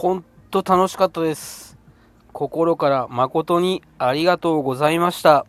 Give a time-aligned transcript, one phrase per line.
[0.00, 1.76] 本当楽しかったです。
[2.32, 5.44] 心から誠にありがとうございました。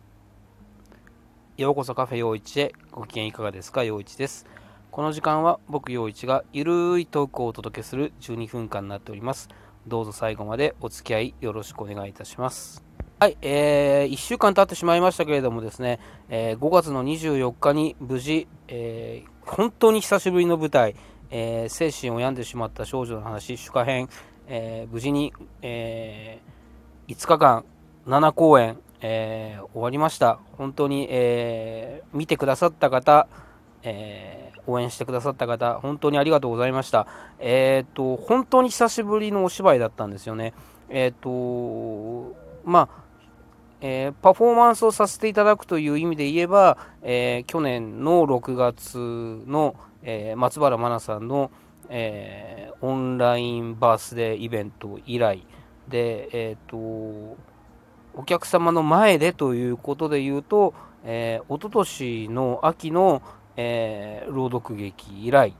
[1.56, 3.84] ようこそカフェ陽一へご機嫌いかがですか？
[3.84, 4.46] 陽一です。
[4.90, 9.48] この時間は僕陽一がゆるいトークをお届けする12分間になっております。
[9.86, 12.84] どうぞ最後までお付き合いよろしくお願いいたします。
[13.20, 20.96] はい、えー、1週間経ってしまいましたけれどもですね、えー、5月の24日に無事、えー、本当に久しぶりの舞台、
[21.30, 24.08] えー、精神を病んでしまった少女の話、主歌編、
[24.52, 27.64] えー、無事に、えー、5日間、
[28.06, 30.40] 7公演、えー、終わりました。
[30.58, 33.28] 本当に、え、見てくださった方、
[33.84, 37.06] え、応援してくださった方、本当にありがとうございました。
[37.38, 40.52] えっ、と、本当に久しぶりのお芝居だったんですよね。
[40.88, 43.10] えっ、と、まあ、
[43.80, 48.98] えー、パフォーマンスをさせていただくという意味で言えば、えー、去年の6月
[49.46, 51.52] の、えー、松原真奈さんの、
[51.90, 55.46] えオンラインバースデーイベント以来。
[55.88, 57.36] で、えっ、と、お
[58.24, 60.72] 客様の前でということで言うと、
[61.04, 63.22] えー、一昨年の秋の、
[63.56, 65.54] え朗読劇以来、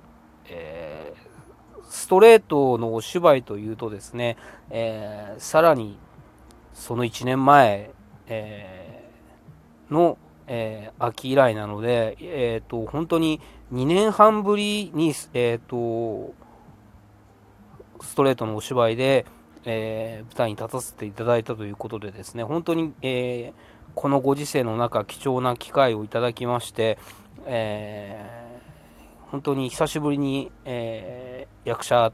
[0.46, 1.12] え
[1.88, 4.36] ストレートのお芝居というとですね、
[4.70, 5.98] えさらに
[6.72, 7.90] その1年前
[8.30, 13.40] えー、の、えー、秋以来なので、えーと、本当に
[13.72, 16.34] 2年半ぶりに、えーと、
[18.02, 19.26] ストレートのお芝居で、
[19.64, 26.98] えー、舞台に立たせていただいたということでですね本当に、えー、このご時世の中貴重な機会をいただきまして、
[27.46, 32.12] えー、本当に久しぶりに、え役者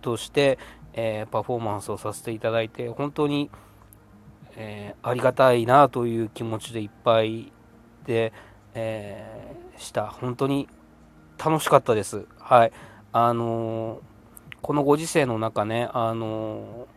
[0.00, 0.58] として、
[0.94, 3.50] えパフォーマンスをさせていただいて本当に
[4.56, 7.52] え、ありがたいなという気持ちでいっぱい
[8.06, 8.32] で、
[8.74, 10.06] え、した。
[10.06, 10.68] 本当に
[11.44, 12.24] 楽しかったです。
[12.38, 12.72] はい
[13.12, 14.00] あのー、
[14.62, 16.88] このご時世の中ね、あの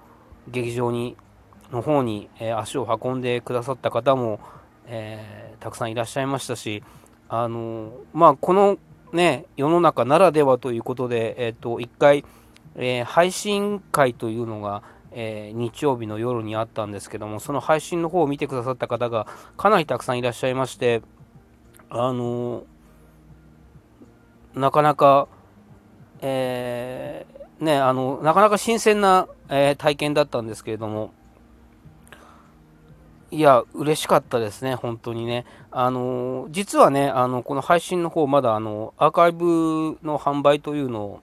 [0.47, 1.17] 劇場に
[1.69, 4.39] の方に、え足を運んでくださった方も、
[4.85, 6.81] えたくさんいらっしゃいましたし、
[7.27, 8.77] あのまあ、この
[9.11, 12.23] ね、世の中ならではということで、えっ、と、一回、
[12.77, 19.27] え配信会というのが、え、日曜日の夜にあったんですけども、その配信の方を見てくださった方が
[19.57, 21.01] かなりたくさんいらっしゃいまして、
[21.89, 22.63] あの、
[24.57, 25.27] なかなか、
[26.21, 31.11] えー、ね、あの、なかなか新鮮な、え体験だったんですけれども、
[33.29, 35.45] いや、嬉しかったですね、本当にね。
[35.71, 41.21] あの実はね、あの、この配信の方、まだ、あの、アーカイブの販売というのを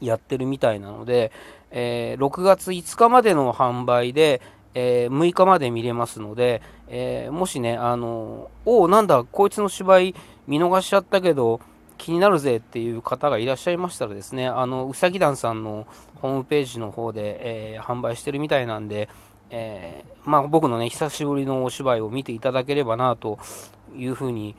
[0.00, 1.32] やってるみたいなので、
[1.72, 4.40] えー、6月5日までの販売で、
[4.74, 10.14] えー、6日まで見れますので、えー、もしね、あのおお、なんだ、こいつの芝居
[10.46, 11.60] 見逃しちゃったけど、
[12.00, 15.86] 気になるぜっていう方がいらっしゃいましたらですね、あの、うさぎ団さんの
[16.22, 19.10] ホームページの方で、えー、販売してるみたいなんで、
[19.50, 23.38] えー、まあ、僕のね、久しぶりのお芝居を見ていただければなと
[23.94, 24.56] いうふうに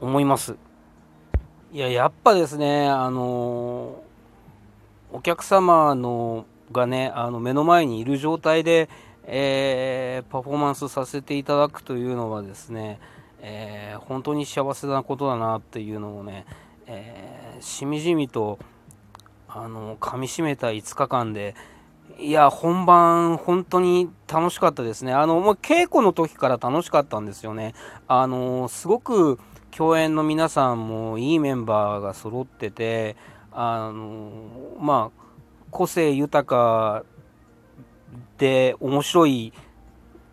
[0.00, 0.56] 思います。
[1.70, 4.02] いや、やっぱですね、あの
[5.12, 8.88] お客様のがね、あの目の前にいる状態で、
[9.24, 13.00] えー、パフォーマンスさせていただくというのはですね、
[13.40, 16.46] えー、本当に幸せなことだなっていうのをね、
[16.86, 18.58] えー、しみじみと
[19.48, 21.54] あの噛みしめた5日間で、
[22.18, 25.12] いや、本番、本当に楽しかったですね。
[25.12, 27.74] あの、もう稽古の時から楽しかったんですよね。
[28.06, 29.38] あの、すごく
[29.70, 33.16] 共演の皆さんもいいメンバーが揃ってて、
[33.56, 34.30] あの
[34.80, 35.22] まあ
[35.70, 37.04] 個性豊か
[38.36, 39.52] で面白い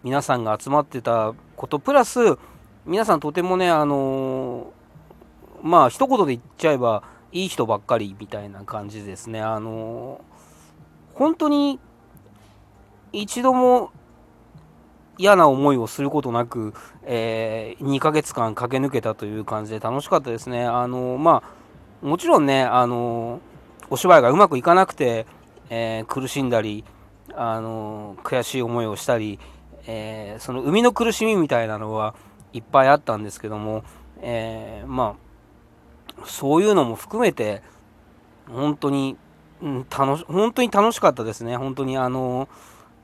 [0.03, 2.38] 皆さんが集まってたことプラス
[2.86, 4.74] 皆さんとてもねあの
[5.62, 10.22] まあ一言で言っちゃえばいい人ばっかりみたいな感じですねあの
[11.14, 11.80] 本当に
[13.14, 13.91] 一度も
[15.18, 20.66] 嫌な思いをすることなく、えー、2ヶ月間駆け抜けたという感じで楽しかったですね。
[20.66, 21.44] あのま
[22.02, 23.40] あもちろんね、あの
[23.91, 25.28] お芝居がうまくいかなくて、
[25.70, 26.84] えー、苦しんだり、
[27.35, 29.38] あの悔しい思いをしたり、
[29.85, 32.16] えー、その生みの苦しみみたいなのは
[32.53, 33.84] いっぱいあったんですけども、
[34.22, 35.16] えー、ま
[36.20, 37.62] あそういうのも含めて
[38.48, 39.18] 本当に、
[39.62, 42.50] うん、楽し本当に楽しかったですね本当にあの、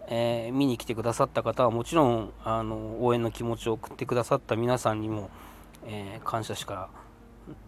[0.07, 5.29] えー、見に来てくださった方はもちろんあの応援の気持ちを送ってくださった皆さんにも、
[5.85, 6.89] え感謝しか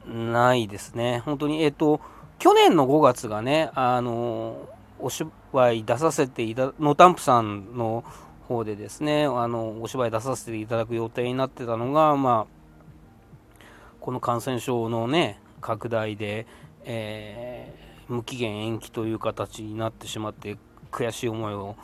[0.05, 1.21] ないですね。
[1.25, 2.01] 本当に、えっ、と、
[2.37, 4.67] 去年の5月がね、あの、
[4.99, 8.03] お芝居出させていた、ノタンプさんの
[8.49, 13.63] 方でですね、あの、お芝居出させていただく予定になってたのが、まあ、
[14.01, 16.47] この感染症のね、拡大で、
[16.83, 20.57] えー、無期限延期という形になってしまって
[20.91, 21.75] 悔しい思いを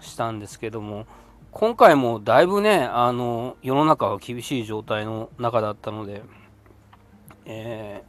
[0.00, 1.06] したんですけども
[1.50, 6.22] 今回もだいぶねあの世の中が厳しい状態の中だったので、
[7.44, 8.02] え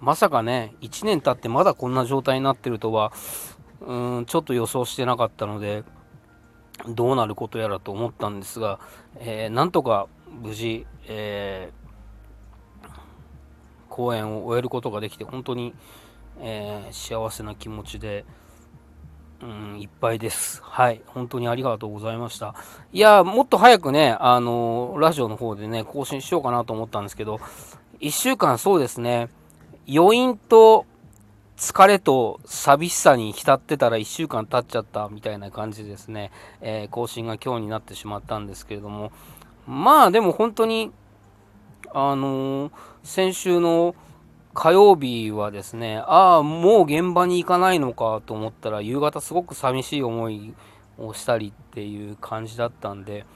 [0.00, 3.12] ー、まさかね1年経ってまだこんな状態になってるとは
[3.80, 5.84] うんちょっと予想してなかったので
[6.88, 8.80] どうなることやらと思ったんですが、
[9.18, 10.08] えー、なんとか
[10.42, 12.88] 無事、えー、
[13.88, 15.74] 公演を終えることができて本当に、
[16.40, 18.24] えー、幸せな気持ちで、
[19.42, 20.62] うん、いっぱいです。
[20.62, 21.00] はい。
[21.06, 22.54] 本当にありがとうございました。
[22.92, 27.40] いや、もっと早くね、あのラジオの方でね、更新しようかなと思ったんですけど、
[28.00, 29.28] 1週間そうですね、
[29.88, 30.86] 余韻と
[31.60, 39.12] 疲れと寂しさに浸ってたら1週間経っちゃったみたいな感じですね、えー、更新が今日になってしまったんですけれども、
[39.66, 40.90] まあでも本当に、
[41.92, 42.72] あのー、
[43.02, 43.94] 先週の
[44.54, 50.54] 火曜日はですね、ああ、もう現場に行かないのかと思ったら、夕方すごく寂しい思い
[50.96, 53.26] をしたりっていう感じだったんで、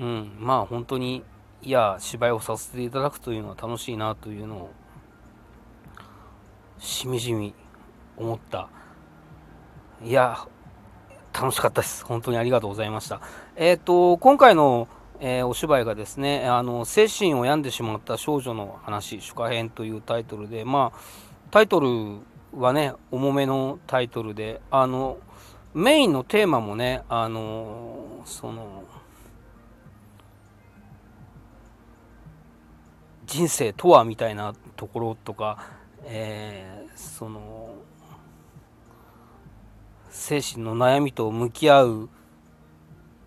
[0.00, 1.22] うん、まあ本当に、
[1.62, 4.70] いや、芝居をさせていただくというのは楽しいなというのを
[6.82, 7.54] しみじみ
[8.16, 8.68] 思った。
[10.04, 10.48] いや
[11.32, 12.04] 楽しかったです。
[12.04, 13.20] 本当にありがとうございました。
[13.54, 14.88] えっ、ー、と今回の、
[15.20, 20.98] えー、お芝居がですねあの精神を病んでしまった少女の話「主歌編」というタイトルでまあ
[21.52, 22.18] タイトル
[22.52, 25.18] はね重めのタイトルであの
[25.74, 28.82] メインのテーマもねあのその
[33.26, 37.74] 人生とはみたいなところとかえー、その
[40.10, 42.08] 精神の悩みと向き合う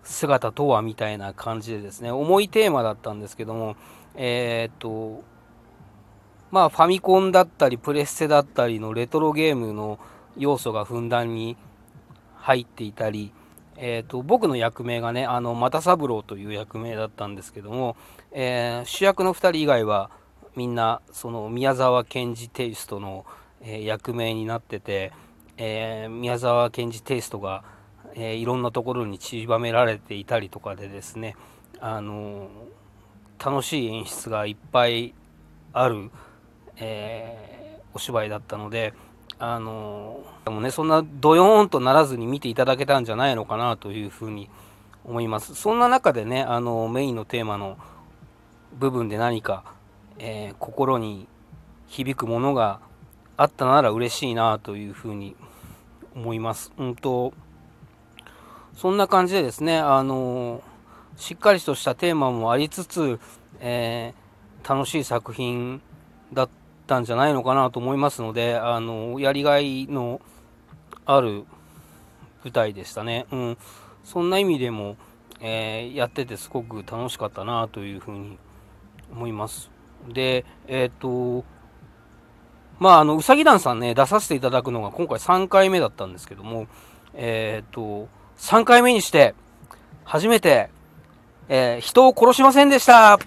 [0.02, 3.76] 姿とはみたいな感じでですね重いテーマだったんですけども
[4.14, 5.24] えー、っと
[6.50, 9.98] まあファミコンだったりプレステだったりのレトロゲームの
[10.36, 11.56] 要素がふんだんに
[12.36, 13.32] 入っていたり、
[13.76, 17.96] えーと、僕の役名がねあの又三郎という役名だったんですけども、
[18.30, 20.10] えー、主役の2人以外は
[20.56, 23.26] みんなその宮沢賢治テイストの、
[23.60, 25.12] えー、役名になってて、
[25.58, 27.62] えー、宮沢賢治テイストが、
[28.14, 31.36] えー、いろんなところに散りばめられていたりとかでですね、
[31.78, 32.48] あの
[33.38, 35.14] 楽しい演出がいっぱい
[35.74, 36.10] ある、
[36.78, 38.94] えお芝居だったので、
[39.38, 44.48] あのでもねそんなドヨーンとならずに見ていただけたんじゃないのかなというふうに
[45.04, 45.54] 思います。
[45.54, 47.76] そんな中でねあのメインのテーマの
[48.72, 49.75] 部分で何か
[50.18, 51.28] えー、心に
[51.86, 52.80] 響くものが
[53.36, 55.36] あったなら嬉しいなというふうに
[56.14, 56.72] 思います。
[56.78, 57.32] うんと
[58.74, 60.62] そんな感じでですね、あの
[61.16, 63.18] しっかりとしたテーマもありつつ、
[63.60, 65.80] えー、楽しい作品
[66.32, 66.48] だっ
[66.86, 70.20] たんじゃないのかなと思いますので、あのやりがいの
[71.06, 71.44] ある
[72.44, 73.26] 舞台でしたね。
[73.32, 73.58] うん、
[74.04, 74.96] そんな意味でも、
[75.40, 78.38] えー、やっててすごく楽しかったなというふうに
[79.10, 79.75] 思います。
[80.12, 81.44] で、えっ、と、
[82.78, 86.66] まあ、あの、うさぎ団さんね、出させていただくのが今回3回目だったんですけども、
[87.14, 88.08] えっ、と、
[88.38, 89.34] 3回目にして、
[90.04, 90.70] 初めて、
[91.48, 93.18] えー、人を殺しませんでした。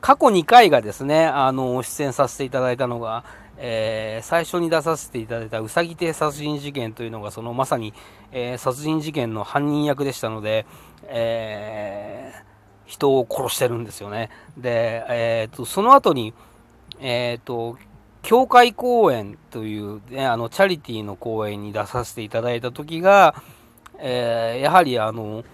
[0.00, 3.24] 過去2回がですね、あの、出演させていただいたのが、
[3.56, 7.94] えー、最初に出させていただいたうさぎ亭殺人事件というのが、そのまさに、
[8.32, 10.66] えー、殺人事件の犯人役でしたので、
[11.04, 12.21] えー、
[12.86, 14.30] 人を殺してるんですよね。
[14.56, 16.34] で、えーと、その後に、
[17.00, 17.78] えーと、
[18.22, 23.34] 教会公演という、ね、あのチャリティーの公演に出させていただいた時が、
[23.98, 25.44] えー、やはりあの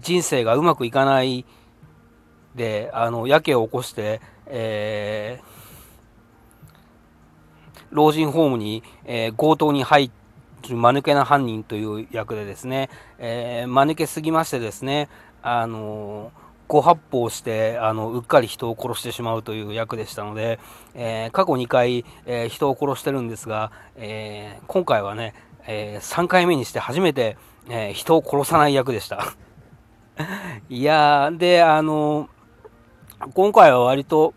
[0.00, 1.44] 人生がうまくいかない
[2.54, 5.44] であのやけを起こして、えー、
[7.90, 10.10] 老人ホームに、えー、強盗に入
[10.68, 15.08] る間抜けな犯人という役でですね、えー、間抜けすぎましてですね、
[15.42, 16.32] あの
[16.68, 20.58] ご発砲してあのうっかり人を殺してしまうという役でしたので、
[20.94, 25.34] えー、過去2回、えー、人を殺してるんですが、えー、今回はね、
[25.68, 27.36] え3回目にして初めて、
[27.68, 29.34] え人を殺さない役でした。
[30.68, 32.28] いやであの
[33.34, 34.34] 今回は割と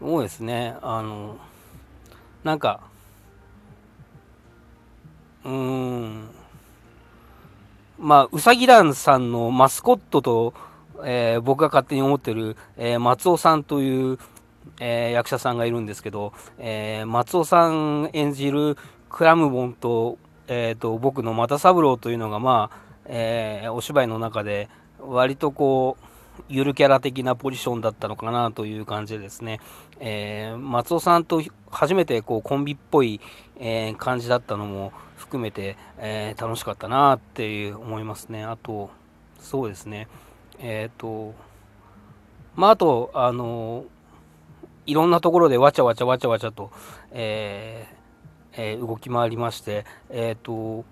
[0.00, 1.36] そうですねあの
[2.44, 2.80] なんか
[5.44, 6.28] うーん
[7.98, 10.54] まあ、うさぎ団さんのマスコットと、
[11.04, 14.18] えー、僕が勝手に思ってる、えー、松尾さんという、
[14.80, 18.76] えー、役者さんがいるんですけど、え松尾さん演じる
[19.08, 24.68] クラムボンと,、えーと、僕の又三郎というのが、まあえお芝居の中で
[25.00, 26.04] 割とこう
[26.48, 29.60] ゆるキャラ的なポジションだったのかなという感じでですね、
[30.00, 33.20] えー、松尾さんと初めてこうコンビっぽい、
[33.58, 38.44] えー、感じだったのも含めて、えー、楽しかったなっていう思いますね。
[38.44, 38.90] あと、
[39.40, 40.08] そうですね、
[40.58, 41.34] えっ、と、
[42.56, 43.84] まあ、あと、あの
[44.86, 46.70] いろんなところでわちゃわちゃわちゃわちゃと、
[47.12, 47.86] え
[48.52, 50.84] え動き回りまして、えっ、と、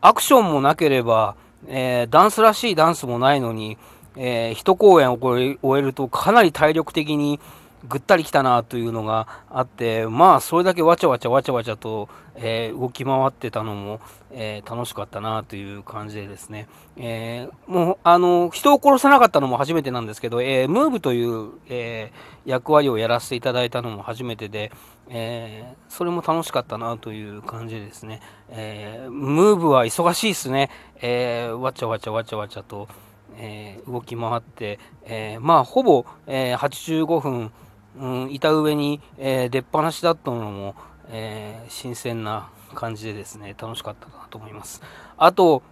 [0.00, 1.36] アクションもなければ、
[1.66, 3.78] えダンスらしいダンスもないのに、
[4.16, 7.40] えー、一公演を終えるとかなり体力的に
[7.88, 14.00] ぐったりきたなというのがあって、まあ、それだけわちゃわちゃわちゃわちゃと、えー、動き回ってたのも、
[14.32, 22.12] えー、楽しかったなという感じでですね、えー、もう、あの、人を殺さなかったのも初めてなんですけど、えムーブという、え
[22.44, 24.72] 役割をやらせていただいたのも初めてで、
[25.08, 28.20] えそれも楽しかったなという感じですね。
[28.48, 30.70] えムーブは忙しいですね。
[31.00, 32.88] えわちゃわちゃわちゃわちゃと、
[33.36, 37.52] えー、動き回って、えー、まあほぼ、えー、85分、
[37.98, 40.74] うん、いた上に、え出っ放しだったのも、
[41.08, 44.82] え新鮮な感じでですね楽しかったなと思います。
[45.16, 45.62] あと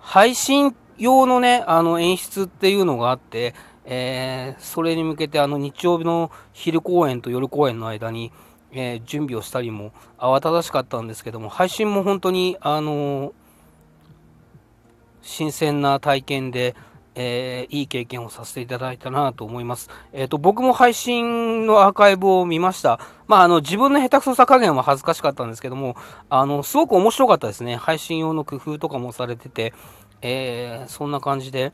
[0.00, 8.32] 配信用のねあの演出っていうのがあって、えそれに向けてあの日曜日の昼公演と夜公演の間に、
[8.72, 13.32] え準備をしたりも慌ただしかったんですけども配信も本当にあの
[15.22, 16.74] 新鮮な体験で、
[17.20, 19.90] えー、いい経験をさせていただいたなと思います。
[20.12, 23.00] えっ、ー、と、僕も配信のアーカイブを見ました。
[23.26, 25.96] まあ、あの、自分の下手くそさ加減は恥ずかしかったんですけども、
[26.30, 27.74] あの、すごく面白かったですね。
[27.74, 29.74] 配信用の工夫とかもされてて、
[30.22, 31.72] えー、そんな感じで。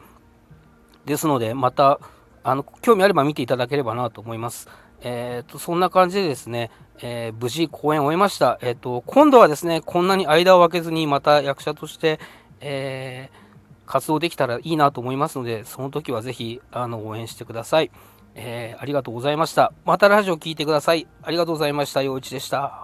[1.05, 2.01] ですので、また、
[2.43, 4.71] あの、興味あれば見ていただければなと思います。
[5.03, 6.71] えっ、と、そんな感じでですね、
[7.03, 8.59] え無事公演を終えました。
[8.63, 12.19] えっ、と、今度はですね、こんなに間を空けずにまた役者として、
[12.61, 13.44] えー、
[13.87, 17.91] 活動できたらいいなと思いますので、その時はぜひ、あの、応援してください。
[18.35, 19.73] えー、ありがとうございました。
[19.85, 21.07] またラジオ聴いてください。
[21.23, 22.03] ありがとうございました。
[22.03, 22.84] 陽一でした。